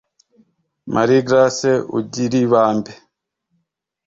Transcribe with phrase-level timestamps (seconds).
[0.93, 2.93] Marie Grace Ugiribambe